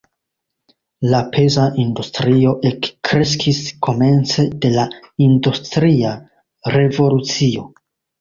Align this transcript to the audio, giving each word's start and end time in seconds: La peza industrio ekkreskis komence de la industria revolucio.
La 1.09 1.17
peza 1.33 1.65
industrio 1.83 2.53
ekkreskis 2.69 3.59
komence 3.87 4.45
de 4.63 4.71
la 4.77 4.87
industria 5.27 6.15
revolucio. 6.77 7.67